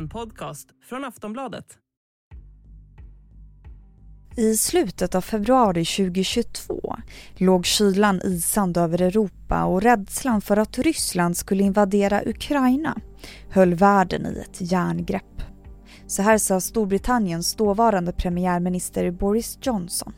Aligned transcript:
En 0.00 0.08
podcast 0.08 0.68
från 0.88 1.04
Aftonbladet. 1.04 1.64
I 4.36 4.56
slutet 4.56 5.14
av 5.14 5.20
februari 5.20 5.84
2022 5.84 6.96
låg 7.36 7.66
kylan 7.66 8.20
isande 8.24 8.80
över 8.80 9.02
Europa 9.02 9.64
och 9.64 9.82
rädslan 9.82 10.40
för 10.40 10.56
att 10.56 10.78
Ryssland 10.78 11.36
skulle 11.36 11.62
invadera 11.62 12.22
Ukraina 12.26 13.00
höll 13.50 13.74
världen 13.74 14.26
i 14.26 14.38
ett 14.38 14.72
järngrepp. 14.72 15.42
Så 16.06 16.22
här 16.22 16.38
sa 16.38 16.60
Storbritanniens 16.60 17.54
dåvarande 17.54 18.12
premiärminister 18.12 19.10
Boris 19.10 19.58
Johnson. 19.62 20.12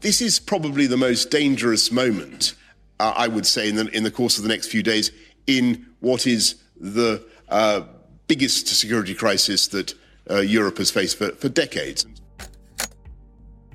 This 0.00 0.22
is 0.22 0.46
probably 0.46 0.88
the 0.88 0.96
most 0.96 1.30
dangerous 1.30 1.92
moment, 1.92 2.54
uh, 3.02 3.26
I 3.26 3.28
would 3.28 3.46
say, 3.46 3.68
in 3.68 3.76
the, 3.76 3.96
in 3.96 4.04
the 4.04 4.10
course 4.10 4.40
of 4.40 4.48
the 4.48 4.54
next 4.54 4.70
few 4.70 4.82
days 4.82 5.12
in 5.46 5.84
what 6.00 6.26
is 6.26 6.54
the 6.80 7.18
uh, 7.50 7.93
biggest 8.26 8.68
security 8.68 9.14
crisis 9.14 9.68
that 9.68 9.94
uh, 10.30 10.36
Europe 10.36 10.78
has 10.78 10.92
faced 10.92 11.18
for, 11.18 11.34
for 11.40 11.48
decades. 11.48 12.06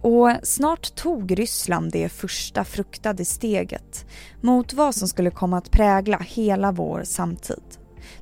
Och 0.02 0.30
snart 0.44 0.96
tog 0.96 1.40
Ryssland 1.40 1.92
det 1.92 2.10
första 2.10 2.64
fruktade 2.66 3.26
steget 3.26 4.06
mot 4.42 4.74
vad 4.74 4.96
som 4.96 5.08
skulle 5.08 5.32
komma 5.32 5.58
att 5.58 5.72
prägla 5.72 6.18
hela 6.18 6.72
vår 6.72 7.04
samtid. 7.04 7.64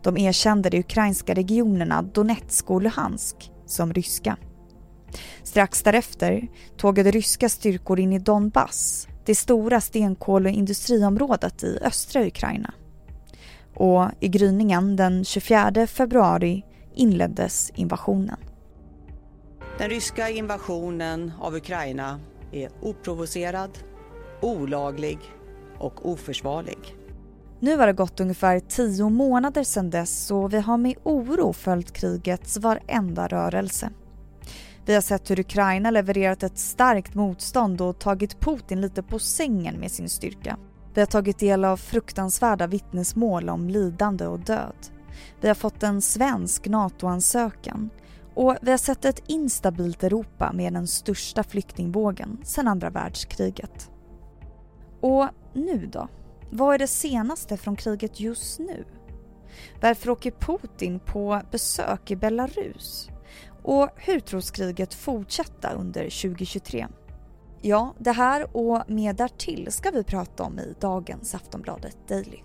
De 0.04 0.18
erkände 0.18 0.70
de 0.70 0.80
ukrainska 0.80 1.34
regionerna 1.34 2.02
Donetsk 2.02 2.70
och 2.70 2.82
Luhansk 2.82 3.36
som 3.66 3.94
ryska. 3.94 4.38
Strax 5.44 5.84
därefter 5.84 6.48
tågade 6.78 7.12
ryska 7.12 7.50
styrkor 7.50 8.00
in 8.00 8.14
i 8.14 8.20
Donbass, 8.20 9.08
det 9.26 9.36
stora 9.36 9.82
stenkol 9.82 10.46
och 10.46 10.52
industriområdet 10.52 11.64
i 11.64 11.80
östra 11.82 12.28
Ukraina. 12.28 12.74
Och 13.80 14.10
i 14.20 14.28
gryningen 14.28 14.96
den 14.96 15.26
24 15.26 15.88
februari 15.88 16.66
inleddes 16.96 17.72
invasionen. 17.76 18.38
Den 19.78 19.90
ryska 19.90 20.30
invasionen 20.30 21.32
av 21.40 21.56
Ukraina 21.56 22.20
är 22.52 22.70
oprovocerad, 22.82 23.70
olaglig 24.42 25.20
och 25.78 26.10
oförsvarlig. 26.10 26.78
Nu 27.60 27.78
har 27.78 27.88
det 27.88 27.94
gått 27.94 28.20
ungefär 28.20 28.60
tio 28.60 29.10
månader 29.10 29.64
sedan 29.64 29.90
dess 29.90 30.32
och 30.32 30.54
vi 30.54 30.60
har 30.60 30.78
med 30.78 30.96
oro 31.04 31.54
följt 31.54 31.92
krigets 31.92 32.58
varenda 32.58 33.28
rörelse. 33.28 33.90
Vi 34.86 34.94
har 34.94 35.02
sett 35.02 35.32
hur 35.32 35.40
Ukraina 35.40 35.92
levererat 35.92 36.44
ett 36.44 36.58
starkt 36.58 37.16
motstånd 37.16 37.82
och 37.82 38.00
tagit 38.00 38.40
Putin 38.40 38.82
lite 38.82 39.04
på 39.04 39.20
sängen 39.20 39.80
med 39.80 39.92
sin 39.92 40.10
styrka. 40.10 40.58
Vi 40.98 41.02
har 41.02 41.06
tagit 41.06 41.40
del 41.40 41.66
av 41.66 41.78
fruktansvärda 41.78 42.68
vittnesmål 42.68 43.50
om 43.50 43.70
lidande 43.70 44.28
och 44.28 44.40
död. 44.40 44.76
Vi 45.42 45.48
har 45.48 45.56
fått 45.56 45.84
en 45.84 46.02
svensk 46.02 46.68
NATO-ansökan 46.68 47.90
och 48.34 48.56
vi 48.62 48.72
har 48.72 48.78
sett 48.78 49.06
ett 49.06 49.24
instabilt 49.28 50.04
Europa 50.04 50.52
med 50.54 50.74
den 50.74 50.88
största 50.88 51.44
flyktingvågen 51.44 52.40
sedan 52.44 52.68
andra 52.68 52.90
världskriget. 52.90 53.92
Och 55.02 55.28
nu 55.54 55.90
då? 55.92 56.08
Vad 56.52 56.74
är 56.74 56.80
det 56.80 56.88
senaste 56.88 57.58
från 57.58 57.76
kriget 57.76 58.20
just 58.20 58.60
nu? 58.60 58.86
Varför 59.82 60.10
åker 60.10 60.32
Putin 60.32 61.00
på 61.00 61.42
besök 61.52 62.12
i 62.12 62.16
Belarus? 62.16 63.10
Och 63.64 63.90
hur 63.96 64.20
tros 64.20 64.52
kriget 64.52 64.94
fortsätta 64.94 65.74
under 65.74 66.04
2023? 66.04 66.88
Ja, 67.62 67.96
det 68.00 68.12
här 68.12 68.58
och 68.58 68.90
mer 68.90 69.14
därtill 69.14 69.72
ska 69.72 69.92
vi 69.92 70.04
prata 70.04 70.44
om 70.44 70.60
i 70.60 70.76
dagens 70.80 71.36
Aftonbladet 71.36 71.98
Daily. 72.08 72.40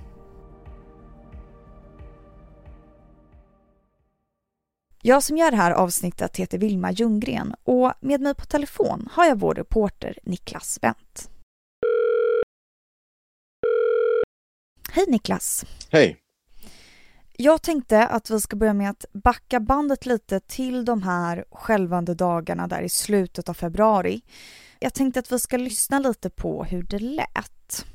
Jag 5.03 5.23
som 5.23 5.37
gör 5.37 5.51
det 5.51 5.57
här 5.57 5.71
avsnittet 5.73 6.37
heter 6.37 6.59
Vilma 6.59 6.93
Ljunggren 6.93 7.55
och 7.65 7.93
med 8.01 8.21
mig 8.21 8.35
på 8.35 8.45
telefon 8.45 9.09
har 9.13 9.25
jag 9.25 9.39
vår 9.39 9.55
reporter 9.55 10.19
Niklas 10.23 10.79
Wendt. 10.83 11.31
Hej 14.93 15.05
Niklas! 15.09 15.65
Hej! 15.91 16.19
Jag 17.37 17.63
tänkte 17.63 18.07
att 18.07 18.31
vi 18.31 18.41
ska 18.41 18.57
börja 18.57 18.75
med 18.75 18.91
att 18.91 19.05
backa 19.13 19.61
bandet 19.61 20.07
lite 20.07 20.41
till 20.41 20.85
de 20.85 21.03
här 21.03 21.45
skälvande 21.51 22.15
dagarna 22.15 22.67
där 22.67 22.83
i 22.83 22.89
slutet 22.89 23.49
av 23.49 23.55
februari. 23.55 24.23
Jag 24.83 24.95
tänkte 24.95 25.21
att 25.21 25.33
vi 25.33 25.39
ska 25.39 25.57
lyssna 25.57 25.99
lite 25.99 26.31
på 26.31 26.65
hur 26.65 26.83
det 26.83 26.99
lät. 26.99 27.87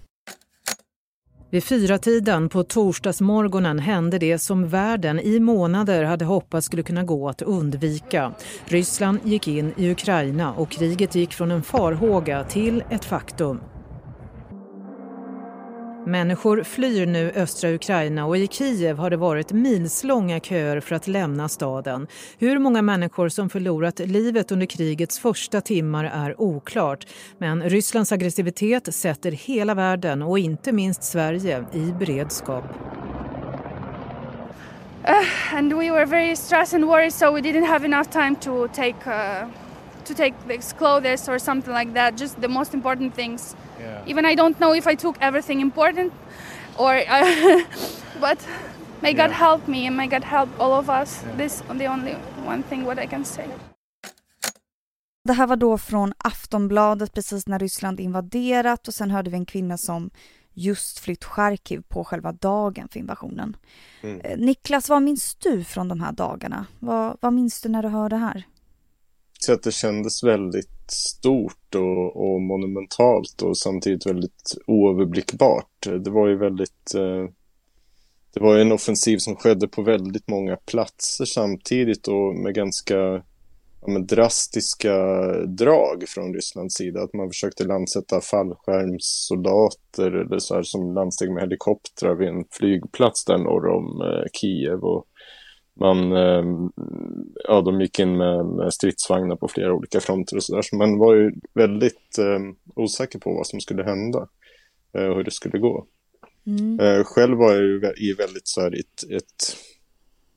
Vid 1.49 1.63
fyra 1.63 1.97
tiden 1.97 2.49
på 2.49 2.63
torsdagsmorgonen 2.63 3.79
hände 3.79 4.19
det 4.19 4.39
som 4.39 4.67
världen 4.67 5.19
i 5.19 5.39
månader 5.39 6.03
hade 6.03 6.25
hoppats 6.25 6.65
skulle 6.65 6.83
kunna 6.83 7.03
gå 7.03 7.29
att 7.29 7.41
undvika. 7.41 8.33
Ryssland 8.65 9.19
gick 9.23 9.47
in 9.47 9.73
i 9.77 9.91
Ukraina 9.91 10.53
och 10.53 10.69
kriget 10.69 11.15
gick 11.15 11.33
från 11.33 11.51
en 11.51 11.63
farhåga 11.63 12.43
till 12.43 12.83
ett 12.89 13.05
faktum. 13.05 13.59
Människor 16.07 16.63
flyr 16.63 17.05
nu 17.05 17.31
östra 17.35 17.69
Ukraina 17.69 18.25
och 18.25 18.37
i 18.37 18.47
Kiev 18.47 18.97
har 18.97 19.09
det 19.09 19.17
varit 19.17 19.51
milslånga 19.51 20.39
köer 20.39 20.79
för 20.79 20.95
att 20.95 21.07
lämna 21.07 21.49
staden. 21.49 22.07
Hur 22.37 22.59
många 22.59 22.81
människor 22.81 23.29
som 23.29 23.49
förlorat 23.49 23.99
livet 23.99 24.51
under 24.51 24.65
krigets 24.65 25.19
första 25.19 25.61
timmar 25.61 26.03
är 26.05 26.41
oklart. 26.41 27.07
Men 27.37 27.63
Rysslands 27.63 28.11
aggressivitet 28.11 28.95
sätter 28.95 29.31
hela 29.31 29.73
världen 29.73 30.21
och 30.21 30.39
inte 30.39 30.71
minst 30.71 31.03
Sverige 31.03 31.65
i 31.73 31.93
beredskap. 31.99 32.63
Uh, 35.03 35.55
and 35.57 35.73
we 35.73 35.91
were 35.91 36.05
very 36.05 36.35
stressed 36.35 36.75
and 36.75 36.89
worried 36.89 37.13
so 37.13 37.31
we 37.31 37.41
didn't 37.41 37.67
have 37.67 37.85
enough 37.85 38.09
time 38.09 38.35
to 38.35 38.67
take 38.67 38.95
uh, 39.07 39.47
to 40.05 40.13
take 40.13 40.33
these 40.47 40.75
clothes 40.77 41.29
or 41.29 41.39
something 41.39 41.73
like 41.73 41.93
that 41.93 42.19
just 42.19 42.41
the 42.41 42.47
most 42.47 42.73
important 42.73 43.15
things 43.15 43.55
Yeah. 43.79 44.09
Even 44.09 44.25
I 44.25 44.35
don't 44.35 44.57
know 44.57 44.75
if 44.75 44.87
I 44.87 44.95
took 44.95 45.15
everything 45.19 45.61
important 45.61 46.13
or 46.77 46.95
uh, 46.95 47.61
but 48.21 48.47
may 49.01 49.13
God 49.13 49.31
help 49.31 49.67
me 49.67 49.87
and 49.87 49.97
may 49.97 50.07
God 50.07 50.23
help 50.23 50.49
all 50.59 50.73
of 50.73 50.89
us. 50.89 51.23
Yeah. 51.23 51.37
This 51.37 51.63
the 51.77 51.87
only 51.87 52.15
one 52.45 52.63
thing 52.63 52.85
what 52.85 52.99
I 52.99 53.07
can 53.07 53.25
say. 53.25 53.45
Det 55.23 55.33
här 55.33 55.47
var 55.47 55.55
då 55.55 55.77
från 55.77 56.13
Aftonbladet 56.17 57.13
precis 57.13 57.47
när 57.47 57.59
Ryssland 57.59 57.99
invaderat 57.99 58.87
och 58.87 58.93
sen 58.93 59.11
hörde 59.11 59.29
vi 59.29 59.37
en 59.37 59.45
kvinna 59.45 59.77
som 59.77 60.09
just 60.53 60.99
flytt 60.99 61.23
Charkiv 61.23 61.83
på 61.87 62.03
själva 62.03 62.31
dagen 62.31 62.87
för 62.87 62.99
invasionen. 62.99 63.57
Mm. 64.01 64.21
Eh, 64.21 64.37
Niklas, 64.37 64.89
vad 64.89 65.01
minns 65.01 65.35
du 65.35 65.63
från 65.63 65.87
de 65.87 66.01
här 66.01 66.11
dagarna? 66.11 66.65
Vad, 66.79 67.17
vad 67.21 67.33
minns 67.33 67.61
du 67.61 67.69
när 67.69 67.83
du 67.83 67.89
hör 67.89 68.09
det 68.09 68.17
här? 68.17 68.43
Så 69.47 69.53
att 69.53 69.63
det 69.63 69.71
kändes 69.71 70.23
väldigt 70.23 70.91
stort 70.91 71.75
och, 71.75 72.15
och, 72.15 72.41
monumentalt 72.41 73.41
och 73.41 73.57
samtidigt 73.57 74.05
väldigt 74.05 74.57
oöverblickbart. 74.67 75.87
Det 76.03 76.09
var 76.09 76.27
ju 76.27 76.37
väldigt 76.37 76.95
eh, 76.95 77.25
det 78.33 78.39
var 78.39 78.55
ju 78.55 78.61
en 78.61 78.71
offensiv 78.71 79.17
som 79.17 79.35
skedde 79.35 79.67
på 79.67 79.81
väldigt 79.81 80.27
många 80.27 80.55
platser 80.55 81.25
samtidigt 81.25 82.07
och 82.07 82.35
med 82.35 82.55
ganska 82.55 82.95
ja, 83.81 83.87
med 83.87 84.01
drastiska 84.01 84.95
drag 85.45 86.03
från 86.07 86.33
Rysslands 86.33 86.75
sida. 86.75 87.01
Att 87.01 87.13
man 87.13 87.29
försökte 87.29 87.63
landsätta 87.63 88.21
fallskärmssoldater 88.21 90.11
eller 90.11 90.39
så 90.39 90.55
här, 90.55 90.63
som 90.63 90.93
landsteg 90.93 91.31
med 91.31 91.43
helikoptrar 91.43 92.15
vid 92.15 92.27
en 92.27 92.45
flygplats 92.51 93.25
där 93.25 93.37
norr 93.37 93.67
om 93.67 94.01
eh, 94.01 94.25
Kiev. 94.33 94.83
Och 94.83 95.05
man, 95.79 96.11
ehm, 96.11 96.71
ja, 97.47 97.61
de 97.61 97.81
gick 97.81 97.99
in 97.99 98.17
med, 98.17 98.45
med 98.45 98.73
stridsvagnar 98.73 99.35
på 99.35 99.47
flera 99.47 99.73
olika 99.73 99.99
fronter 99.99 100.35
och 100.35 100.43
sådär. 100.43 100.61
Så 100.61 100.75
man 100.75 100.97
var 100.97 101.13
ju 101.13 101.31
väldigt 101.53 102.17
eh, 102.19 102.39
osäker 102.75 103.19
på 103.19 103.33
vad 103.33 103.47
som 103.47 103.59
skulle 103.59 103.83
hända 103.83 104.27
eh, 104.93 105.05
och 105.05 105.15
hur 105.15 105.23
det 105.23 105.31
skulle 105.31 105.59
gå. 105.59 105.85
Mm. 106.47 106.79
Eh, 106.79 107.03
själv 107.03 107.37
var 107.37 107.53
jag 107.53 107.63
ju 107.63 107.93
i 107.97 108.13
väldigt 108.13 108.47
så 108.47 108.61
här 108.61 108.79
ett, 108.79 109.11
ett 109.11 109.57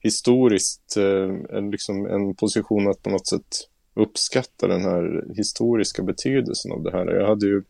historiskt, 0.00 0.96
eh, 0.96 1.56
en, 1.58 1.70
liksom 1.70 2.06
en 2.06 2.34
position 2.34 2.90
att 2.90 3.02
på 3.02 3.10
något 3.10 3.26
sätt 3.28 3.68
uppskatta 3.94 4.66
den 4.66 4.80
här 4.80 5.24
historiska 5.36 6.02
betydelsen 6.02 6.72
av 6.72 6.82
det 6.82 6.90
här. 6.90 7.06
Jag 7.06 7.26
hade 7.26 7.46
ju 7.46 7.62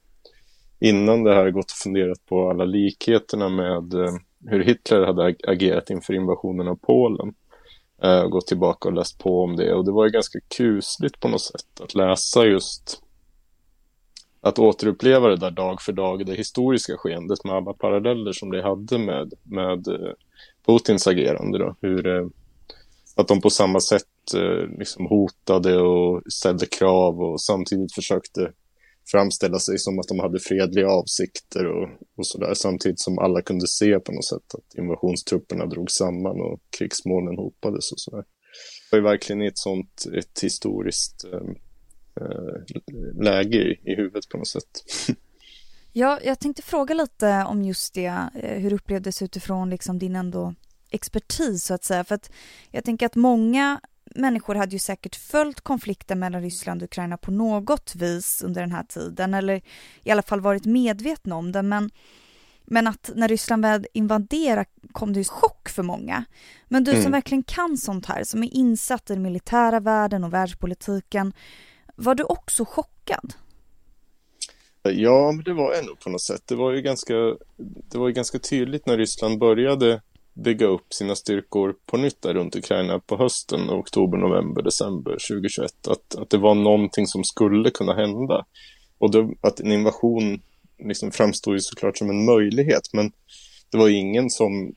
innan 0.78 1.24
det 1.24 1.34
här 1.34 1.50
gått 1.50 1.70
och 1.70 1.76
funderat 1.82 2.26
på 2.26 2.50
alla 2.50 2.64
likheterna 2.64 3.48
med 3.48 3.94
eh, 3.94 4.14
hur 4.46 4.64
Hitler 4.64 5.06
hade 5.06 5.34
agerat 5.48 5.90
inför 5.90 6.14
invasionen 6.14 6.68
av 6.68 6.76
Polen 6.76 7.34
Eh, 8.02 8.20
och 8.20 8.30
gått 8.30 8.46
tillbaka 8.46 8.88
och 8.88 8.94
läst 8.94 9.18
på 9.18 9.42
om 9.42 9.56
det. 9.56 9.74
Och 9.74 9.84
det 9.84 9.92
var 9.92 10.04
ju 10.04 10.10
ganska 10.10 10.40
kusligt 10.56 11.20
på 11.20 11.28
något 11.28 11.42
sätt 11.42 11.80
att 11.80 11.94
läsa 11.94 12.44
just 12.46 13.02
att 14.40 14.58
återuppleva 14.58 15.28
det 15.28 15.36
där 15.36 15.50
dag 15.50 15.82
för 15.82 15.92
dag, 15.92 16.26
det 16.26 16.34
historiska 16.34 16.96
skeendet 16.96 17.44
med 17.44 17.54
alla 17.54 17.72
paralleller 17.72 18.32
som 18.32 18.50
det 18.50 18.62
hade 18.62 18.98
med, 18.98 19.32
med 19.42 19.88
eh, 19.88 20.12
Putins 20.66 21.06
agerande 21.06 21.58
då, 21.58 21.76
hur 21.80 22.06
eh, 22.06 22.26
att 23.16 23.28
de 23.28 23.40
på 23.40 23.50
samma 23.50 23.80
sätt 23.80 24.04
liksom 24.78 25.06
hotade 25.06 25.80
och 25.80 26.22
ställde 26.32 26.66
krav 26.66 27.22
och 27.22 27.40
samtidigt 27.40 27.94
försökte 27.94 28.52
framställa 29.10 29.58
sig 29.58 29.78
som 29.78 29.98
att 29.98 30.08
de 30.08 30.18
hade 30.18 30.40
fredliga 30.40 30.88
avsikter 30.88 31.66
och, 31.66 31.88
och 32.16 32.26
sådär. 32.26 32.54
Samtidigt 32.54 33.00
som 33.00 33.18
alla 33.18 33.42
kunde 33.42 33.66
se 33.66 34.00
på 34.00 34.12
något 34.12 34.24
sätt 34.24 34.54
att 34.54 34.78
invasionstrupperna 34.78 35.66
drog 35.66 35.90
samman 35.90 36.40
och 36.40 36.60
krigsmålen 36.78 37.36
hopades 37.36 37.92
och 37.92 38.00
sådär. 38.00 38.24
Det 38.90 38.96
var 38.96 38.98
ju 38.98 39.04
verkligen 39.04 39.42
ett 39.42 39.58
sånt 39.58 40.06
ett 40.18 40.40
historiskt 40.42 41.24
äh, 41.24 43.22
läge 43.22 43.58
i, 43.58 43.80
i 43.84 43.94
huvudet 43.96 44.28
på 44.28 44.38
något 44.38 44.48
sätt. 44.48 44.84
Ja, 45.92 46.20
jag 46.24 46.40
tänkte 46.40 46.62
fråga 46.62 46.94
lite 46.94 47.44
om 47.48 47.64
just 47.64 47.94
det, 47.94 48.30
eh, 48.34 48.58
hur 48.58 48.70
det 48.70 48.76
upplevdes 48.76 49.22
utifrån 49.22 49.70
liksom 49.70 49.98
din 49.98 50.16
ändå 50.16 50.54
expertis 50.90 51.64
så 51.64 51.74
att 51.74 51.84
säga. 51.84 52.04
För 52.04 52.14
att 52.14 52.30
jag 52.70 52.84
tänker 52.84 53.06
att 53.06 53.16
många 53.16 53.80
människor 54.14 54.54
hade 54.54 54.72
ju 54.72 54.78
säkert 54.78 55.16
följt 55.16 55.60
konflikten 55.60 56.18
mellan 56.18 56.42
Ryssland 56.42 56.82
och 56.82 56.86
Ukraina 56.86 57.16
på 57.16 57.30
något 57.30 57.94
vis 57.94 58.42
under 58.42 58.60
den 58.60 58.72
här 58.72 58.84
tiden 58.84 59.34
eller 59.34 59.62
i 60.02 60.10
alla 60.10 60.22
fall 60.22 60.40
varit 60.40 60.64
medvetna 60.64 61.36
om 61.36 61.52
den. 61.52 61.68
Men, 61.68 61.90
men 62.64 62.86
att 62.86 63.10
när 63.14 63.28
Ryssland 63.28 63.62
väl 63.62 63.86
invaderade 63.92 64.64
kom 64.92 65.12
det 65.12 65.18
ju 65.18 65.24
chock 65.24 65.68
för 65.68 65.82
många. 65.82 66.24
Men 66.68 66.84
du 66.84 66.90
mm. 66.90 67.02
som 67.02 67.12
verkligen 67.12 67.42
kan 67.42 67.76
sånt 67.76 68.06
här, 68.06 68.24
som 68.24 68.42
är 68.42 68.54
insatt 68.54 69.10
i 69.10 69.12
den 69.12 69.22
militära 69.22 69.80
världen 69.80 70.24
och 70.24 70.32
världspolitiken, 70.32 71.32
var 71.96 72.14
du 72.14 72.24
också 72.24 72.64
chockad? 72.64 73.34
Ja, 74.82 75.32
men 75.32 75.44
det 75.44 75.52
var 75.52 75.74
jag 75.74 75.86
nog 75.86 76.00
på 76.00 76.10
något 76.10 76.22
sätt. 76.22 76.42
Det 76.46 76.54
var 76.54 76.72
ju 76.72 76.82
ganska, 76.82 77.14
det 77.90 77.98
var 77.98 78.08
ju 78.08 78.14
ganska 78.14 78.38
tydligt 78.38 78.86
när 78.86 78.98
Ryssland 78.98 79.38
började 79.38 80.02
bygga 80.34 80.66
upp 80.66 80.94
sina 80.94 81.14
styrkor 81.14 81.74
på 81.86 81.96
nytt 81.96 82.22
där 82.22 82.34
runt 82.34 82.56
Ukraina 82.56 82.98
på 82.98 83.16
hösten, 83.16 83.70
oktober, 83.70 84.18
november, 84.18 84.62
december 84.62 85.10
2021. 85.10 85.86
Att, 85.88 86.14
att 86.18 86.30
det 86.30 86.38
var 86.38 86.54
någonting 86.54 87.06
som 87.06 87.24
skulle 87.24 87.70
kunna 87.70 87.94
hända. 87.94 88.46
Och 88.98 89.10
då, 89.10 89.34
att 89.40 89.60
en 89.60 89.72
invasion 89.72 90.42
liksom 90.78 91.10
framstod 91.10 91.54
ju 91.54 91.60
såklart 91.60 91.98
som 91.98 92.10
en 92.10 92.24
möjlighet, 92.24 92.82
men 92.92 93.12
det 93.70 93.78
var 93.78 93.88
ingen 93.88 94.30
som, 94.30 94.74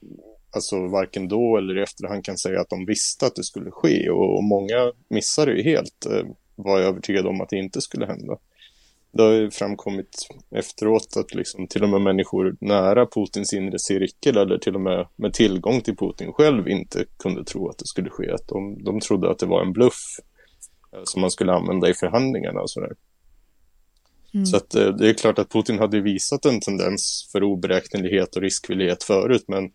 alltså 0.51 0.88
varken 0.88 1.27
då 1.27 1.57
eller 1.57 1.77
i 1.77 1.83
efterhand 1.83 2.25
kan 2.25 2.38
säga 2.38 2.61
att 2.61 2.69
de 2.69 2.85
visste 2.85 3.25
att 3.25 3.35
det 3.35 3.44
skulle 3.44 3.71
ske. 3.71 4.09
Och, 4.09 4.38
och 4.38 4.44
många 4.44 4.91
missade 5.09 5.51
ju 5.51 5.63
helt, 5.63 6.05
eh, 6.05 6.25
var 6.55 6.79
jag 6.79 6.89
övertygad 6.89 7.27
om 7.27 7.41
att 7.41 7.50
det 7.50 7.57
inte 7.57 7.81
skulle 7.81 8.05
hända 8.05 8.38
det 9.13 9.24
har 9.24 9.31
ju 9.31 9.51
framkommit 9.51 10.27
efteråt 10.56 11.18
att 11.18 11.36
liksom 11.36 11.68
till 11.68 11.83
och 11.83 11.89
med 11.89 12.01
människor 12.01 12.56
nära 12.60 13.06
Putins 13.06 13.54
inre 13.54 13.80
cirkel 13.80 14.38
eller 14.38 14.57
till 14.57 14.75
och 14.75 14.81
med 14.81 15.07
med 15.15 15.33
tillgång 15.33 15.81
till 15.81 15.95
Putin 15.95 16.33
själv 16.33 16.68
inte 16.68 17.06
kunde 17.18 17.44
tro 17.44 17.69
att 17.69 17.77
det 17.77 17.86
skulle 17.86 18.10
ske. 18.10 18.31
Att 18.31 18.48
de, 18.48 18.83
de 18.83 19.00
trodde 19.00 19.31
att 19.31 19.39
det 19.39 19.45
var 19.45 19.62
en 19.62 19.74
bluff 19.74 20.19
eh, 20.94 21.01
som 21.04 21.21
man 21.21 21.31
skulle 21.31 21.54
använda 21.54 21.89
i 21.89 21.94
förhandlingarna 21.94 22.62
och 22.62 22.69
sådär. 22.69 22.94
Mm. 24.33 24.45
Så 24.45 24.57
att, 24.57 24.75
eh, 24.75 24.88
det 24.88 25.10
är 25.10 25.13
klart 25.13 25.39
att 25.39 25.51
Putin 25.51 25.80
hade 25.80 26.01
visat 26.01 26.45
en 26.45 26.60
tendens 26.60 27.30
för 27.31 27.44
oberäknelighet 27.44 28.36
och 28.36 28.42
riskvillighet 28.42 29.04
förut, 29.04 29.44
men, 29.48 29.71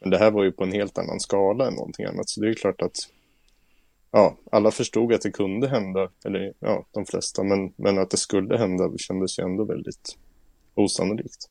men 0.00 0.10
det 0.10 0.18
här 0.18 0.30
var 0.30 0.44
ju 0.44 0.52
på 0.52 0.64
en 0.64 0.72
helt 0.72 0.98
annan 0.98 1.20
skala 1.20 1.66
än 1.66 1.74
någonting 1.74 2.06
annat. 2.06 2.28
Så 2.28 2.40
det 2.40 2.48
är 2.48 2.54
klart 2.54 2.82
att 2.82 2.96
ja, 4.10 4.38
alla 4.52 4.70
förstod 4.70 5.12
att 5.12 5.22
det 5.22 5.30
kunde 5.30 5.68
hända, 5.68 6.10
eller 6.24 6.52
ja, 6.58 6.86
de 6.90 7.06
flesta, 7.06 7.42
men, 7.42 7.72
men 7.76 7.98
att 7.98 8.10
det 8.10 8.16
skulle 8.16 8.58
hända 8.58 8.90
kändes 8.98 9.38
ju 9.38 9.42
ändå 9.42 9.64
väldigt 9.64 10.16
osannolikt. 10.74 11.46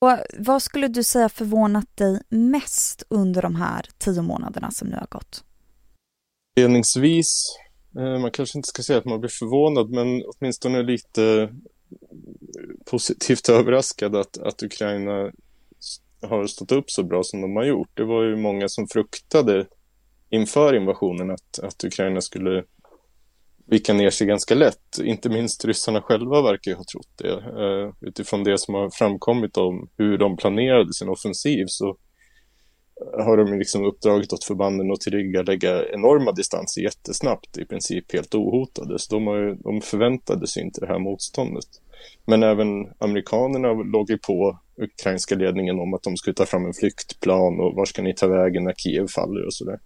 Och 0.00 0.18
vad 0.38 0.62
skulle 0.62 0.88
du 0.88 1.04
säga 1.04 1.28
förvånat 1.28 1.96
dig 1.96 2.22
mest 2.28 3.02
under 3.08 3.42
de 3.42 3.54
här 3.54 3.86
tio 3.98 4.22
månaderna 4.22 4.70
som 4.70 4.88
nu 4.88 4.96
har 4.96 5.06
gått? 5.10 5.44
Ledningsvis, 6.56 7.56
eh, 7.96 8.20
man 8.20 8.30
kanske 8.30 8.58
inte 8.58 8.68
ska 8.68 8.82
säga 8.82 8.98
att 8.98 9.04
man 9.04 9.20
blir 9.20 9.30
förvånad, 9.30 9.90
men 9.90 10.22
åtminstone 10.26 10.82
lite 10.82 11.54
positivt 12.90 13.48
överraskad 13.48 14.16
att, 14.16 14.38
att 14.38 14.62
Ukraina 14.62 15.32
har 16.22 16.46
stått 16.46 16.72
upp 16.72 16.90
så 16.90 17.02
bra 17.02 17.22
som 17.22 17.40
de 17.40 17.56
har 17.56 17.64
gjort. 17.64 17.90
Det 17.94 18.04
var 18.04 18.24
ju 18.24 18.36
många 18.36 18.68
som 18.68 18.88
fruktade 18.88 19.66
inför 20.30 20.76
invasionen 20.76 21.30
att, 21.30 21.58
att 21.62 21.84
Ukraina 21.84 22.20
skulle 22.20 22.64
vika 23.66 23.92
ner 23.92 24.10
sig 24.10 24.26
ganska 24.26 24.54
lätt. 24.54 24.98
Inte 25.02 25.28
minst 25.28 25.64
ryssarna 25.64 26.02
själva 26.02 26.42
verkar 26.42 26.70
ju 26.70 26.76
ha 26.76 26.84
trott 26.92 27.10
det. 27.16 27.62
Uh, 27.62 27.92
utifrån 28.00 28.44
det 28.44 28.58
som 28.58 28.74
har 28.74 28.90
framkommit 28.90 29.56
om 29.56 29.88
hur 29.96 30.18
de 30.18 30.36
planerade 30.36 30.92
sin 30.92 31.08
offensiv 31.08 31.64
så 31.68 31.96
har 33.24 33.36
de 33.36 33.58
liksom 33.58 33.84
uppdragit 33.84 34.32
åt 34.32 34.44
förbanden 34.44 34.92
att 34.92 35.00
tillryggalägga 35.00 35.88
enorma 35.92 36.32
distanser 36.32 36.82
jättesnabbt, 36.82 37.58
i 37.58 37.64
princip 37.64 38.12
helt 38.12 38.34
ohotade. 38.34 38.98
Så 38.98 39.14
de, 39.14 39.26
har, 39.26 39.56
de 39.62 39.80
förväntade 39.80 40.46
sig 40.46 40.62
inte 40.62 40.80
det 40.80 40.86
här 40.86 40.98
motståndet. 40.98 41.68
Men 42.26 42.42
även 42.42 42.68
amerikanerna 42.98 43.72
låg 43.72 44.10
ju 44.10 44.18
på 44.18 44.58
ukrainska 44.76 45.34
ledningen 45.34 45.80
om 45.80 45.94
att 45.94 46.02
de 46.02 46.16
skulle 46.16 46.34
ta 46.34 46.46
fram 46.46 46.66
en 46.66 46.74
flyktplan 46.74 47.60
och 47.60 47.74
var 47.74 47.84
ska 47.84 48.02
ni 48.02 48.14
ta 48.14 48.26
vägen 48.26 48.64
när 48.64 48.74
Kiev 48.74 49.06
faller 49.06 49.46
och 49.46 49.54
sådär. 49.54 49.78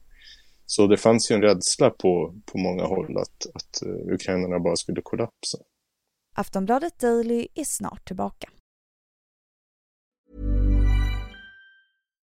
Så 0.67 0.87
det 0.87 0.97
fanns 0.97 1.31
ju 1.31 1.35
en 1.35 1.43
rädsla 1.43 1.91
på, 1.91 2.35
på 2.45 2.59
många 2.59 2.85
håll 2.85 3.17
att, 3.17 3.47
att 3.55 3.83
uh, 3.87 4.15
ukrainarna 4.15 4.61
bara 4.61 4.77
skulle 4.77 5.01
kollapsa. 5.03 5.59
Aftonbladet 6.37 6.99
Daily 6.99 7.49
är 7.55 7.65
snart 7.65 8.05
tillbaka. 8.05 8.49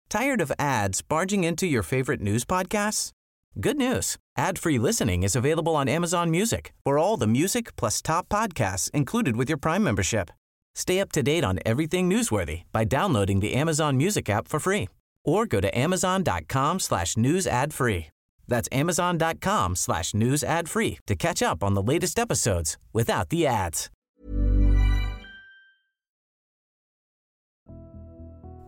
Tired 0.09 0.41
of 0.41 0.51
ads 0.57 1.07
barging 1.07 1.43
into 1.43 1.65
your 1.65 1.83
favorite 1.83 2.21
news 2.21 2.45
podcasts? 2.45 3.11
Good 3.53 3.77
news. 3.77 4.17
Ad-free 4.37 4.79
listening 4.79 5.23
is 5.23 5.35
available 5.35 5.75
on 5.75 5.87
Amazon 5.87 6.31
Music 6.31 6.73
for 6.83 6.97
all 6.97 7.17
the 7.17 7.27
music 7.27 7.75
plus 7.75 8.01
top 8.01 8.29
podcasts 8.29 8.89
included 8.91 9.35
with 9.35 9.49
your 9.49 9.59
Prime 9.59 9.83
membership. 9.83 10.31
Stay 10.75 10.99
up 10.99 11.11
to 11.11 11.21
date 11.21 11.43
on 11.43 11.59
everything 11.65 12.09
newsworthy 12.09 12.63
by 12.71 12.85
downloading 12.85 13.39
the 13.39 13.53
Amazon 13.53 13.97
Music 13.97 14.29
app 14.29 14.47
for 14.47 14.59
free 14.59 14.87
or 15.25 15.45
go 15.45 15.59
to 15.61 15.77
amazon.com 15.77 16.79
slash 16.79 17.17
news 17.17 17.45
ad 17.45 17.73
free. 17.73 18.07
That's 18.49 18.79
amazon.com 18.81 19.75
slash 19.75 20.13
news 20.13 20.43
ad 20.43 20.69
free 20.69 20.97
to 21.07 21.15
catch 21.15 21.41
up 21.53 21.63
on 21.63 21.75
the 21.75 21.93
latest 21.93 22.19
episodes 22.19 22.77
without 22.93 23.29
the 23.29 23.47
ads. 23.47 23.89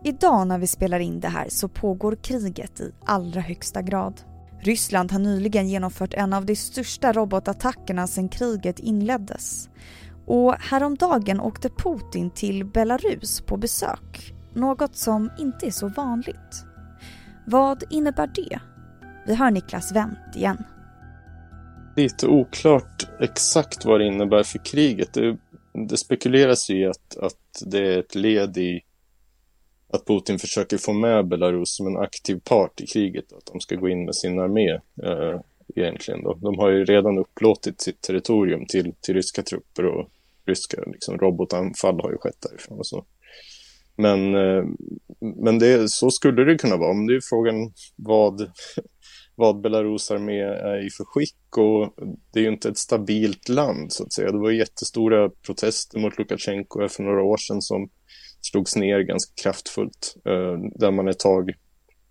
Idag 0.04 0.46
när 0.46 0.58
vi 0.58 0.66
spelar 0.66 0.98
in 0.98 1.20
det 1.20 1.28
här 1.28 1.48
så 1.48 1.68
pågår 1.68 2.16
kriget 2.22 2.80
i 2.80 2.92
allra 3.06 3.40
högsta 3.40 3.82
grad. 3.82 4.20
Ryssland 4.60 5.12
har 5.12 5.18
nyligen 5.18 5.68
genomfört 5.68 6.14
en 6.14 6.32
av 6.32 6.46
de 6.46 6.56
största 6.56 7.12
robotattackerna 7.12 8.06
sedan 8.06 8.28
kriget 8.28 8.78
inleddes. 8.78 9.68
Och 10.26 10.54
häromdagen 10.54 11.40
åkte 11.40 11.68
Putin 11.68 12.30
till 12.30 12.64
Belarus 12.64 13.40
på 13.40 13.56
besök. 13.56 14.34
Något 14.54 14.96
som 14.96 15.30
inte 15.38 15.66
är 15.66 15.70
så 15.70 15.88
vanligt. 15.88 16.64
Vad 17.46 17.84
innebär 17.90 18.26
det? 18.26 18.60
Vi 19.26 19.34
hör 19.34 19.50
Niklas 19.50 19.92
Wendt 19.92 20.36
igen. 20.36 20.64
Lite 21.96 22.26
oklart 22.26 23.06
exakt 23.20 23.84
vad 23.84 24.00
det 24.00 24.06
innebär 24.06 24.42
för 24.42 24.58
kriget. 24.58 25.12
Det, 25.12 25.36
det 25.88 25.96
spekuleras 25.96 26.70
i 26.70 26.84
att, 26.84 27.16
att 27.16 27.62
det 27.66 27.94
är 27.94 27.98
ett 27.98 28.14
led 28.14 28.58
i 28.58 28.80
att 29.92 30.06
Putin 30.06 30.38
försöker 30.38 30.78
få 30.78 30.92
med 30.92 31.28
Belarus 31.28 31.76
som 31.76 31.86
en 31.86 31.96
aktiv 31.96 32.40
part 32.44 32.80
i 32.80 32.86
kriget. 32.86 33.32
Att 33.32 33.46
de 33.46 33.60
ska 33.60 33.76
gå 33.76 33.88
in 33.88 34.04
med 34.04 34.14
sin 34.14 34.38
armé 34.38 34.70
eh, 35.02 35.40
egentligen. 35.76 36.22
Då. 36.22 36.34
De 36.34 36.58
har 36.58 36.70
ju 36.70 36.84
redan 36.84 37.18
upplåtit 37.18 37.80
sitt 37.80 38.00
territorium 38.00 38.66
till, 38.66 38.94
till 39.00 39.14
ryska 39.14 39.42
trupper 39.42 39.86
och 39.86 40.08
ryska 40.46 40.82
liksom, 40.86 41.18
robotanfall 41.18 42.00
har 42.00 42.10
ju 42.10 42.18
skett 42.18 42.46
därifrån. 42.50 42.78
Och 42.78 42.86
så. 42.86 43.04
Men, 43.96 44.34
eh, 44.34 44.64
men 45.20 45.58
det, 45.58 45.90
så 45.90 46.10
skulle 46.10 46.44
det 46.44 46.58
kunna 46.58 46.76
vara. 46.76 46.94
Men 46.94 47.06
det 47.06 47.16
är 47.16 47.20
frågan 47.30 47.72
vad, 47.96 48.50
vad 49.42 49.60
Belarus 49.60 50.10
armé 50.10 50.40
är 50.40 50.86
i 50.86 50.90
för 50.90 51.04
skick 51.04 51.56
och 51.56 51.94
det 52.32 52.40
är 52.40 52.42
ju 52.42 52.48
inte 52.48 52.68
ett 52.68 52.78
stabilt 52.78 53.48
land 53.48 53.92
så 53.92 54.02
att 54.02 54.12
säga. 54.12 54.32
Det 54.32 54.38
var 54.38 54.50
jättestora 54.50 55.30
protester 55.46 55.98
mot 55.98 56.18
Lukasjenko 56.18 56.88
för 56.88 57.02
några 57.02 57.22
år 57.22 57.36
sedan 57.36 57.62
som 57.62 57.90
slogs 58.40 58.76
ner 58.76 59.00
ganska 59.00 59.32
kraftfullt. 59.42 60.16
Eh, 60.24 60.58
där 60.74 60.90
man 60.90 61.08
ett 61.08 61.18
tag 61.18 61.52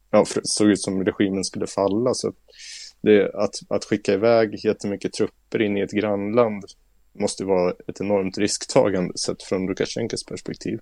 ja, 0.10 0.26
såg 0.44 0.70
ut 0.70 0.82
som 0.82 1.06
regimen 1.06 1.44
skulle 1.44 1.68
falla. 1.68 2.14
Så 2.14 2.34
det, 3.02 3.34
att, 3.34 3.56
att 3.70 3.86
skicka 3.86 4.14
iväg 4.14 4.66
jättemycket 4.66 5.14
trupper 5.14 5.62
in 5.62 5.78
i 5.78 5.82
ett 5.82 5.92
grannland 5.92 6.64
måste 7.20 7.46
vara 7.46 7.74
ett 7.88 8.02
enormt 8.02 8.38
risktagande 8.38 9.18
sett 9.18 9.44
från 9.44 9.68
Lukasjenkos 9.68 10.26
perspektiv. 10.26 10.80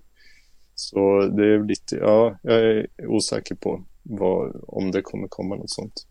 Så 0.74 1.20
det 1.20 1.54
är 1.54 1.64
lite, 1.68 1.96
ja, 1.96 2.38
jag 2.42 2.58
är 2.58 2.86
osäker 3.06 3.54
på 3.54 3.84
vad, 4.02 4.64
om 4.68 4.90
det 4.90 5.02
kommer 5.02 5.28
komma 5.28 5.56
något 5.56 5.70
sånt. 5.70 6.06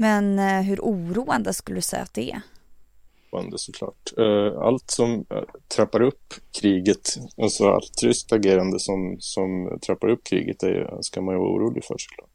Men 0.00 0.38
eh, 0.38 0.60
hur 0.60 0.80
oroande 0.80 1.54
skulle 1.54 1.78
du 1.78 1.82
säga 1.82 2.02
att 2.02 2.14
det 2.14 2.30
är? 2.30 2.40
Oroande 3.30 3.58
såklart. 3.58 4.12
Eh, 4.18 4.60
allt 4.60 4.90
som 4.90 5.26
eh, 5.30 5.42
trappar 5.68 6.00
upp 6.00 6.34
kriget, 6.60 7.16
alltså 7.42 7.68
allt 7.68 8.02
ryskt 8.02 8.32
agerande 8.32 8.80
som, 8.80 9.16
som 9.20 9.78
trappar 9.86 10.08
upp 10.08 10.24
kriget, 10.24 10.60
det 10.60 10.98
ska 11.00 11.20
man 11.20 11.34
ju 11.34 11.38
vara 11.38 11.50
orolig 11.50 11.84
för 11.84 11.96
såklart. 11.98 12.30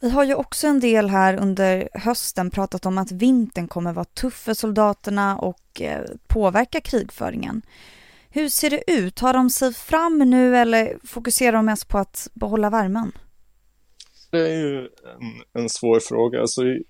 Vi 0.00 0.10
har 0.10 0.24
ju 0.24 0.34
också 0.34 0.66
en 0.66 0.80
del 0.80 1.10
här 1.10 1.34
under 1.36 1.88
hösten 1.94 2.50
pratat 2.50 2.86
om 2.86 2.98
att 2.98 3.12
vintern 3.12 3.68
kommer 3.68 3.92
vara 3.92 4.04
tuff 4.04 4.34
för 4.34 4.54
soldaterna 4.54 5.38
och 5.38 5.82
påverka 6.26 6.80
krigföringen. 6.80 7.62
Hur 8.30 8.48
ser 8.48 8.70
det 8.70 8.90
ut? 8.90 9.20
Har 9.20 9.32
de 9.32 9.50
sig 9.50 9.74
fram 9.74 10.18
nu 10.18 10.56
eller 10.56 10.98
fokuserar 11.04 11.52
de 11.52 11.66
mest 11.66 11.88
på 11.88 11.98
att 11.98 12.28
behålla 12.34 12.70
värmen? 12.70 13.12
Det 14.36 14.50
är 14.50 14.58
ju 14.58 14.78
en, 14.80 15.62
en 15.62 15.68
svår 15.68 16.00
fråga. 16.00 16.40
Alltså 16.40 16.64
i, 16.64 16.84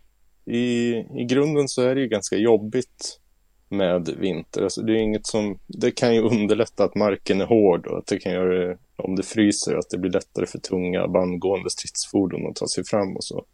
i, 0.47 0.95
I 0.97 1.25
grunden 1.25 1.69
så 1.69 1.83
är 1.83 1.95
det 1.95 2.01
ju 2.01 2.09
ganska 2.09 2.37
jobbigt 2.37 3.21
med 3.69 4.09
vinter. 4.21 4.63
Alltså 4.63 4.83
det, 4.83 4.93
är 4.93 4.97
inget 4.97 5.27
som, 5.27 5.59
det 5.67 5.91
kan 5.91 6.15
ju 6.15 6.21
underlätta 6.23 6.85
att 6.85 6.95
marken 6.95 7.41
är 7.41 7.47
hård 7.47 7.87
och 7.87 7.99
att 7.99 8.07
det 8.07 8.19
kan 8.19 8.33
göra 8.33 8.67
det, 8.67 8.79
om 8.97 9.17
det 9.17 9.23
fryser, 9.23 9.75
att 9.75 9.91
det 9.91 9.99
blir 9.99 10.11
lättare 10.11 10.47
för 10.47 10.59
tunga 10.59 11.09
bandgående 11.09 11.71
stridsfordon 11.71 12.47
att 12.47 12.57
ta 12.57 12.67
sig 12.67 12.85
fram 12.85 13.17
och 13.17 13.25
så. 13.25 13.45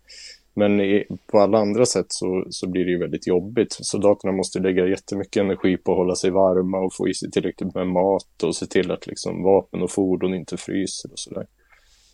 Men 0.55 0.81
i, 0.81 1.07
på 1.27 1.39
alla 1.39 1.59
andra 1.59 1.87
sätt 1.87 2.07
så, 2.09 2.47
så 2.51 2.69
blir 2.69 2.85
det 2.85 2.91
ju 2.91 2.99
väldigt 2.99 3.27
jobbigt. 3.27 3.73
Soldaterna 3.81 4.33
måste 4.33 4.59
lägga 4.59 4.87
jättemycket 4.87 5.41
energi 5.41 5.77
på 5.77 5.93
att 5.93 5.99
hålla 5.99 6.15
sig 6.15 6.31
varma 6.31 6.79
och 6.79 6.95
få 6.95 7.09
i 7.09 7.15
sig 7.15 7.31
tillräckligt 7.31 7.75
med 7.75 7.87
mat 7.87 8.43
och 8.43 8.57
se 8.57 8.67
till 8.67 8.91
att 8.91 9.07
liksom 9.07 9.43
vapen 9.43 9.83
och 9.83 9.91
fordon 9.91 10.35
inte 10.35 10.57
fryser 10.57 11.13
och 11.13 11.19
sådär. 11.19 11.47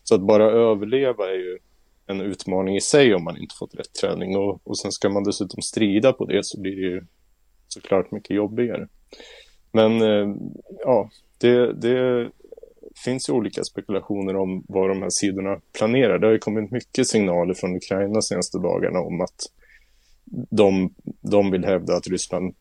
Så 0.05 0.15
att 0.15 0.21
bara 0.21 0.45
överleva 0.45 1.25
är 1.25 1.35
ju 1.35 1.59
en 2.09 2.21
utmaning 2.21 2.77
i 2.77 2.81
sig 2.81 3.15
om 3.15 3.25
man 3.25 3.37
inte 3.37 3.55
fått 3.59 3.75
rätt 3.75 3.95
träning 4.01 4.37
och, 4.37 4.61
och 4.65 4.79
sen 4.79 4.93
ska 4.93 5.09
man 5.09 5.25
dessutom 5.25 5.63
strida 5.63 6.13
på 6.13 6.25
det 6.25 6.45
så 6.45 6.61
blir 6.61 6.77
det 6.77 6.83
ju 6.83 7.03
såklart 7.69 8.11
mycket 8.11 8.37
jobbigare. 8.37 8.89
Men 9.73 10.03
eh, 10.03 10.37
ja, 10.85 11.11
det, 11.39 11.73
det 11.73 12.31
finns 13.05 13.29
ju 13.29 13.33
olika 13.33 13.65
spekulationer 13.65 14.37
om 14.37 14.65
vad 14.69 14.89
de 14.89 15.03
här 15.03 15.11
sidorna 15.11 15.61
planerar. 15.79 16.19
Det 16.19 16.27
har 16.27 16.33
ju 16.33 16.39
kommit 16.39 16.71
mycket 16.71 17.09
signaler 17.09 17.55
från 17.55 17.77
Ukraina 17.77 18.15
de 18.15 18.23
senaste 18.23 18.59
dagarna 18.59 19.01
om 19.01 19.21
att 19.21 19.47
de, 20.51 20.95
de 21.21 21.51
vill 21.51 21.65
hävda 21.65 21.97
att 21.97 22.07
Ryssland 22.07 22.55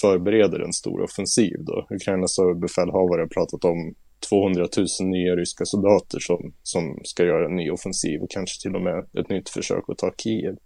förbereder 0.00 0.60
en 0.60 0.72
stor 0.72 1.00
offensiv. 1.00 1.56
Då. 1.58 1.86
Ukrainas 1.90 2.38
överbefälhavare 2.38 3.20
har 3.20 3.26
pratat 3.26 3.64
om 3.64 3.94
200 4.28 4.68
000 4.76 4.86
nya 5.08 5.36
ryska 5.36 5.64
soldater 5.64 6.18
som, 6.20 6.52
som 6.62 7.00
ska 7.04 7.24
göra 7.24 7.46
en 7.46 7.56
ny 7.56 7.70
offensiv 7.70 8.22
och 8.22 8.30
kanske 8.30 8.62
till 8.62 8.76
och 8.76 8.82
med 8.82 9.06
ett 9.18 9.28
nytt 9.28 9.48
försök 9.48 9.84
att 9.88 9.98
ta 9.98 10.12
Kiev. 10.18 10.56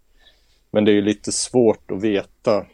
Men 0.71 0.85
det 0.85 0.91
är 0.91 0.95
ju 0.95 1.03
lite 1.03 1.33
svårt 1.33 1.91
att 1.91 2.03
veta 2.03 2.67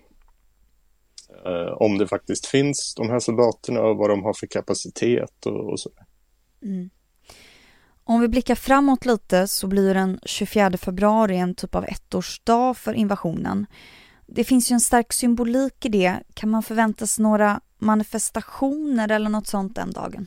eh, 1.45 1.73
om 1.77 1.99
det 1.99 2.09
faktiskt 2.09 2.47
finns 2.47 2.95
de 2.97 3.11
här 3.11 3.19
soldaterna 3.19 3.81
och 3.81 3.97
vad 3.97 4.11
de 4.11 4.23
har 4.23 4.33
för 4.33 4.47
kapacitet 4.47 5.47
och, 5.47 5.71
och 5.71 5.81
så. 5.81 5.91
Mm. 6.63 6.91
Om 8.05 8.21
vi 8.21 8.29
blickar 8.29 8.55
framåt 8.55 9.07
lite 9.07 9.49
så 9.49 9.67
blir 9.67 9.95
den 9.95 10.21
24 10.25 10.77
februari 10.77 11.37
en 11.37 11.55
typ 11.55 11.75
av 11.75 11.85
ettårsdag 11.85 12.75
för 12.75 12.95
invasionen. 12.95 13.67
Det 14.27 14.45
finns 14.45 14.71
ju 14.71 14.75
en 14.75 14.81
stark 14.81 15.13
symbolik 15.13 15.85
i 15.85 15.89
det. 15.89 16.17
Kan 16.35 16.51
man 16.51 16.63
förvänta 16.63 17.07
sig 17.07 17.23
några 17.23 17.61
manifestationer 17.79 19.11
eller 19.11 19.31
något 19.31 19.47
sånt 19.47 19.75
den 19.75 19.91
dagen? 19.91 20.27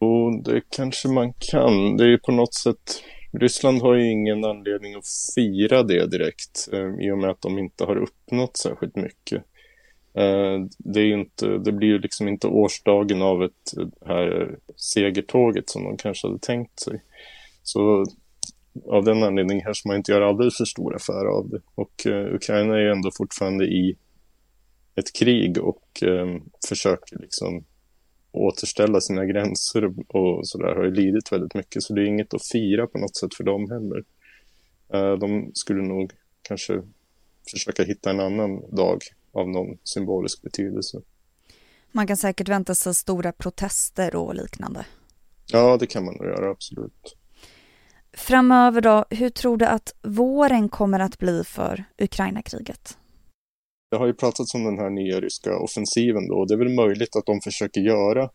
Och 0.00 0.42
det 0.44 0.62
kanske 0.70 1.08
man 1.08 1.32
kan. 1.38 1.96
Det 1.96 2.04
är 2.04 2.08
ju 2.08 2.18
på 2.18 2.32
något 2.32 2.54
sätt 2.54 3.02
Ryssland 3.32 3.82
har 3.82 3.94
ju 3.94 4.10
ingen 4.10 4.44
anledning 4.44 4.94
att 4.94 5.34
fira 5.34 5.82
det 5.82 6.06
direkt 6.06 6.68
eh, 6.72 7.06
i 7.06 7.10
och 7.10 7.18
med 7.18 7.30
att 7.30 7.42
de 7.42 7.58
inte 7.58 7.84
har 7.84 7.96
uppnått 7.96 8.56
särskilt 8.56 8.96
mycket. 8.96 9.44
Eh, 10.14 10.58
det, 10.78 11.00
är 11.00 11.12
inte, 11.12 11.58
det 11.58 11.72
blir 11.72 11.88
ju 11.88 11.98
liksom 11.98 12.28
inte 12.28 12.46
årsdagen 12.46 13.22
av 13.22 13.44
ett 13.44 13.72
här 14.06 14.56
segertåget 14.76 15.70
som 15.70 15.84
de 15.84 15.96
kanske 15.96 16.26
hade 16.26 16.38
tänkt 16.38 16.80
sig. 16.80 17.02
Så 17.62 18.04
av 18.86 19.04
den 19.04 19.22
anledningen 19.22 19.64
kanske 19.64 19.88
man 19.88 19.96
inte 19.96 20.12
gör 20.12 20.20
alldeles 20.20 20.56
för 20.56 20.64
stor 20.64 20.96
affär 20.96 21.26
av 21.26 21.48
det. 21.48 21.60
Och 21.74 22.06
eh, 22.06 22.34
Ukraina 22.34 22.74
är 22.74 22.80
ju 22.80 22.90
ändå 22.90 23.10
fortfarande 23.16 23.64
i 23.64 23.96
ett 24.94 25.12
krig 25.12 25.58
och 25.58 26.02
eh, 26.02 26.26
försöker 26.68 27.18
liksom 27.18 27.64
återställa 28.32 29.00
sina 29.00 29.24
gränser 29.24 29.94
och 30.08 30.48
sådär 30.48 30.74
har 30.74 30.84
ju 30.84 30.90
lidit 30.90 31.32
väldigt 31.32 31.54
mycket 31.54 31.82
så 31.82 31.94
det 31.94 32.02
är 32.02 32.04
inget 32.04 32.34
att 32.34 32.46
fira 32.46 32.86
på 32.86 32.98
något 32.98 33.16
sätt 33.16 33.34
för 33.34 33.44
dem 33.44 33.70
heller. 33.70 34.04
Eh, 34.92 35.18
de 35.18 35.50
skulle 35.54 35.82
nog 35.82 36.12
kanske 36.42 36.82
försöka 37.50 37.82
hitta 37.82 38.10
en 38.10 38.20
annan 38.20 38.76
dag 38.76 38.98
av 39.32 39.48
någon 39.48 39.78
symbolisk 39.84 40.42
betydelse. 40.42 41.00
Man 41.92 42.06
kan 42.06 42.16
säkert 42.16 42.48
vänta 42.48 42.74
sig 42.74 42.94
stora 42.94 43.32
protester 43.32 44.16
och 44.16 44.34
liknande. 44.34 44.86
Ja, 45.46 45.76
det 45.76 45.86
kan 45.86 46.04
man 46.04 46.14
nog 46.14 46.26
göra, 46.26 46.50
absolut. 46.50 47.16
Framöver 48.12 48.80
då, 48.80 49.04
hur 49.10 49.30
tror 49.30 49.56
du 49.56 49.64
att 49.64 49.94
våren 50.02 50.68
kommer 50.68 51.00
att 51.00 51.18
bli 51.18 51.44
för 51.44 51.84
Ukraina-kriget? 51.98 52.98
Det 53.90 53.96
har 53.96 54.06
ju 54.06 54.14
pratats 54.14 54.54
om 54.54 54.64
den 54.64 54.78
här 54.78 54.90
nya 54.90 55.20
ryska 55.20 55.58
offensiven 55.58 56.28
då 56.28 56.34
och 56.34 56.48
det 56.48 56.54
är 56.54 56.58
väl 56.58 56.74
möjligt 56.74 57.16
att 57.16 57.26
de 57.26 57.40
försöker 57.40 57.80
göra 57.80 58.30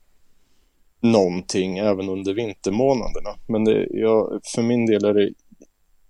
någonting 1.01 1.77
även 1.77 2.09
under 2.09 2.33
vintermånaderna. 2.33 3.29
Men 3.47 3.63
det, 3.63 3.87
ja, 3.91 4.39
för 4.55 4.61
min 4.61 4.85
del 4.85 5.05
är 5.05 5.13
det 5.13 5.29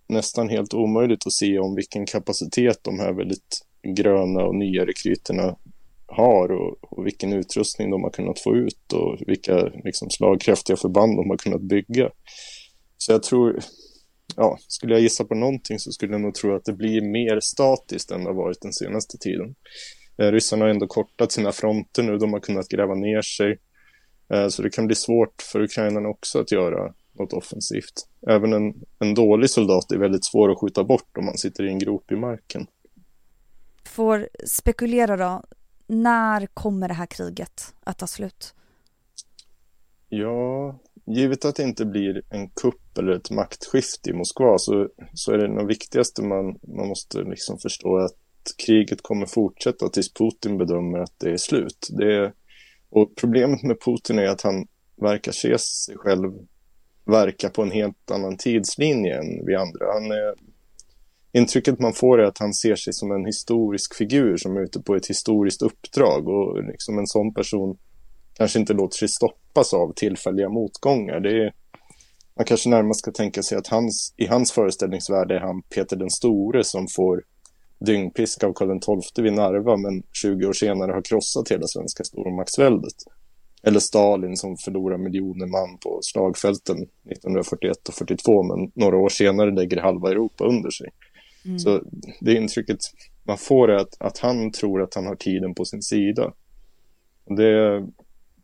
nästan 0.07 0.49
helt 0.49 0.73
omöjligt 0.73 1.27
att 1.27 1.33
se 1.33 1.59
om 1.59 1.75
vilken 1.75 2.05
kapacitet 2.05 2.79
de 2.81 2.99
här 2.99 3.13
väldigt 3.13 3.65
gröna 3.95 4.45
och 4.45 4.55
nya 4.55 4.85
rekryterna 4.85 5.55
har 6.07 6.51
och, 6.51 6.77
och, 6.81 7.05
vilken 7.05 7.33
utrustning 7.33 7.91
de 7.91 8.03
har 8.03 8.09
kunnat 8.09 8.39
få 8.39 8.55
ut 8.55 8.93
och 8.93 9.17
vilka 9.27 9.71
liksom, 9.83 10.09
slagkraftiga 10.09 10.77
förband 10.77 11.17
de 11.17 11.29
har 11.29 11.37
kunnat 11.37 11.61
bygga. 11.61 12.09
Så 12.97 13.11
jag 13.11 13.23
tror, 13.23 13.59
ja, 14.35 14.57
skulle 14.67 14.93
jag 14.93 15.01
gissa 15.01 15.23
på 15.23 15.35
någonting 15.35 15.79
så 15.79 15.91
skulle 15.91 16.11
jag 16.11 16.21
nog 16.21 16.33
tro 16.33 16.55
att 16.55 16.65
det 16.65 16.73
blir 16.73 17.01
mer 17.01 17.39
statiskt 17.39 18.11
än 18.11 18.23
det 18.23 18.29
har 18.29 18.35
varit 18.35 18.61
den 18.61 18.73
senaste 18.73 19.17
tiden. 19.17 19.55
Eh, 20.17 20.31
ryssarna 20.31 20.65
har 20.65 20.69
ändå 20.69 20.87
kortat 20.87 21.31
sina 21.31 21.51
fronter 21.51 22.03
nu, 22.03 22.17
de 22.17 22.33
har 22.33 22.39
kunnat 22.39 22.67
gräva 22.67 22.95
ner 22.95 23.21
sig. 23.21 23.59
Eh, 24.33 24.47
så 24.47 24.61
det 24.61 24.69
kan 24.69 24.87
bli 24.87 24.95
svårt 24.95 25.41
för 25.51 25.61
ukrainarna 25.61 26.09
också 26.09 26.39
att 26.39 26.51
göra 26.51 26.93
något 27.19 27.33
offensivt. 27.33 28.07
Även 28.27 28.53
en, 28.53 28.73
en 28.99 29.13
dålig 29.13 29.49
soldat 29.49 29.91
är 29.91 29.97
väldigt 29.97 30.25
svår 30.25 30.51
att 30.51 30.59
skjuta 30.59 30.83
bort 30.83 31.17
om 31.17 31.25
man 31.25 31.37
sitter 31.37 31.63
i 31.63 31.69
en 31.69 31.79
grop 31.79 32.11
i 32.11 32.15
marken 32.15 32.67
får 33.95 34.29
spekulera 34.45 35.17
då, 35.17 35.43
när 35.87 36.47
kommer 36.53 36.87
det 36.87 36.93
här 36.93 37.05
kriget 37.05 37.73
att 37.83 37.97
ta 37.97 38.07
slut? 38.07 38.53
Ja, 40.09 40.79
givet 41.07 41.45
att 41.45 41.55
det 41.55 41.63
inte 41.63 41.85
blir 41.85 42.21
en 42.29 42.49
kupp 42.49 42.97
eller 42.97 43.11
ett 43.11 43.31
maktskifte 43.31 44.09
i 44.09 44.13
Moskva 44.13 44.57
så, 44.57 44.89
så 45.13 45.31
är 45.31 45.37
det 45.37 45.47
nog 45.47 45.67
viktigaste 45.67 46.21
man, 46.21 46.45
man 46.77 46.87
måste 46.87 47.21
liksom 47.21 47.57
förstå 47.57 47.97
att 47.97 48.15
kriget 48.65 49.01
kommer 49.01 49.25
fortsätta 49.25 49.89
tills 49.89 50.13
Putin 50.13 50.57
bedömer 50.57 50.99
att 50.99 51.13
det 51.17 51.29
är 51.29 51.37
slut. 51.37 51.87
Det 51.89 52.15
är, 52.15 52.33
och 52.89 53.15
problemet 53.15 53.63
med 53.63 53.81
Putin 53.81 54.19
är 54.19 54.27
att 54.27 54.41
han 54.41 54.67
verkar 55.01 55.31
se 55.31 55.57
sig 55.57 55.97
själv 55.97 56.31
verka 57.05 57.49
på 57.49 57.61
en 57.61 57.71
helt 57.71 58.11
annan 58.11 58.37
tidslinje 58.37 59.17
än 59.17 59.45
vi 59.45 59.55
andra. 59.55 59.93
Han 59.93 60.11
är 60.11 60.35
intrycket 61.31 61.79
man 61.79 61.93
får 61.93 62.21
är 62.21 62.23
att 62.23 62.37
han 62.37 62.53
ser 62.53 62.75
sig 62.75 62.93
som 62.93 63.11
en 63.11 63.25
historisk 63.25 63.95
figur 63.95 64.37
som 64.37 64.57
är 64.57 64.61
ute 64.61 64.79
på 64.79 64.95
ett 64.95 65.07
historiskt 65.07 65.61
uppdrag 65.61 66.27
och 66.27 66.63
liksom 66.63 66.99
en 66.99 67.07
sån 67.07 67.33
person 67.33 67.77
kanske 68.37 68.59
inte 68.59 68.73
låter 68.73 68.97
sig 68.97 69.07
stoppas 69.07 69.73
av 69.73 69.93
tillfälliga 69.93 70.49
motgångar. 70.49 71.19
Det 71.19 71.29
är, 71.29 71.53
man 72.37 72.45
kanske 72.45 72.69
närmast 72.69 72.99
ska 72.99 73.11
tänka 73.11 73.43
sig 73.43 73.57
att 73.57 73.67
hans, 73.67 74.13
i 74.17 74.27
hans 74.27 74.51
föreställningsvärld 74.51 75.31
är 75.31 75.39
han 75.39 75.61
Peter 75.61 75.95
den 75.95 76.09
store 76.09 76.63
som 76.63 76.87
får 76.95 77.23
dyngpisk 77.85 78.43
av 78.43 78.53
Karl 78.53 78.79
XII 78.79 79.23
vid 79.23 79.33
Narva 79.33 79.77
men 79.77 80.03
20 80.23 80.47
år 80.47 80.53
senare 80.53 80.91
har 80.91 81.01
krossat 81.01 81.51
hela 81.51 81.67
svenska 81.67 82.03
stormaktsväldet. 82.03 82.95
Eller 83.63 83.79
Stalin 83.79 84.37
som 84.37 84.57
förlorar 84.57 84.97
miljoner 84.97 85.45
man 85.45 85.77
på 85.77 85.99
slagfälten 86.01 86.75
1941 86.77 87.87
och 87.87 87.93
42 87.93 88.43
men 88.43 88.71
några 88.75 88.97
år 88.97 89.09
senare 89.09 89.51
lägger 89.51 89.81
halva 89.81 90.11
Europa 90.11 90.45
under 90.45 90.69
sig. 90.69 90.89
Mm. 91.45 91.59
Så 91.59 91.81
det 92.19 92.33
intrycket 92.33 92.77
man 93.23 93.37
får 93.37 93.71
är 93.71 93.75
att, 93.75 93.95
att 93.99 94.17
han 94.17 94.51
tror 94.51 94.81
att 94.81 94.95
han 94.95 95.05
har 95.05 95.15
tiden 95.15 95.55
på 95.55 95.65
sin 95.65 95.81
sida. 95.81 96.33
Det, 97.25 97.79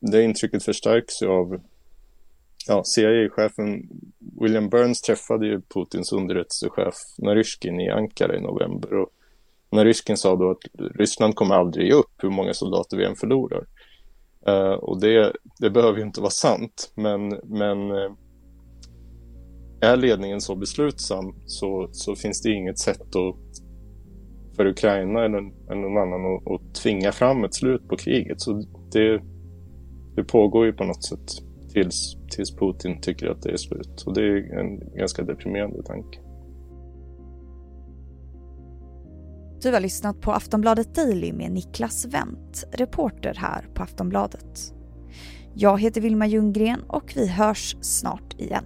det 0.02 0.24
intrycket 0.24 0.64
förstärks 0.64 1.22
ju 1.22 1.28
av 1.28 1.62
ja, 2.68 2.84
CIA-chefen 2.84 3.90
William 4.42 4.70
Burns 4.70 5.02
träffade 5.02 5.48
ju 5.48 5.62
Putins 5.62 6.12
underrättelsechef 6.12 6.96
Naryshkin 7.18 7.80
i 7.80 7.90
Ankara 7.90 8.38
i 8.38 8.42
november. 8.42 8.94
Och 8.94 9.10
Naryshkin 9.72 10.18
sa 10.18 10.36
då 10.36 10.52
att 10.52 10.92
Ryssland 10.96 11.36
kommer 11.36 11.56
aldrig 11.56 11.88
ge 11.88 11.94
upp 11.94 12.12
hur 12.18 12.30
många 12.30 12.54
soldater 12.54 12.98
vi 12.98 13.06
än 13.06 13.16
förlorar. 13.16 13.66
Uh, 14.48 14.74
och 14.74 15.00
det, 15.00 15.34
det 15.60 15.70
behöver 15.70 15.98
ju 15.98 16.06
inte 16.06 16.22
vara 16.22 16.32
sant, 16.32 16.92
men, 16.96 17.28
men 17.44 17.92
uh, 17.92 18.12
är 19.82 19.98
ledningen 19.98 20.42
så 20.42 20.56
beslutsam 20.56 21.36
så, 21.46 21.90
så 21.92 22.16
finns 22.16 22.42
det 22.42 22.52
inget 22.52 22.80
sätt 22.80 23.16
att, 23.16 23.66
för 24.56 24.66
Ukraina 24.66 25.26
eller, 25.26 25.38
eller 25.72 25.82
någon 25.82 25.98
annan 25.98 26.36
att, 26.36 26.52
att 26.52 26.76
tvinga 26.76 27.12
fram 27.12 27.44
ett 27.44 27.56
slut 27.56 27.88
på 27.88 27.98
kriget. 27.98 28.42
Så 28.42 28.64
det, 28.92 29.22
det 30.16 30.24
pågår 30.24 30.66
ju 30.66 30.74
på 30.74 30.84
något 30.84 31.04
sätt 31.04 31.32
tills, 31.70 32.18
tills 32.30 32.56
Putin 32.56 33.02
tycker 33.02 33.28
att 33.28 33.42
det 33.42 33.52
är 33.52 33.58
slut. 33.58 34.04
Och 34.06 34.14
det 34.14 34.22
är 34.22 34.60
en 34.60 34.98
ganska 34.98 35.24
deprimerande 35.24 35.84
tanke. 35.84 36.20
Du 39.62 39.72
har 39.72 39.80
lyssnat 39.80 40.22
på 40.22 40.32
Aftonbladet 40.32 40.96
Daily 40.96 41.34
med 41.34 41.52
Niklas 41.52 42.06
Wendt, 42.06 42.64
reporter 42.72 43.34
här 43.38 43.66
på 43.74 43.84
Aftonbladet. 43.84 44.74
Jag 45.54 45.82
heter 45.82 46.02
Vilma 46.02 46.28
Ljunggren 46.28 46.84
och 46.88 47.14
vi 47.16 47.28
hörs 47.28 47.76
snart 47.82 48.34
igen. 48.38 48.66